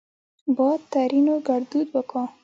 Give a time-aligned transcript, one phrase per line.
[0.57, 2.23] باد؛ ترينو ګړدود وګا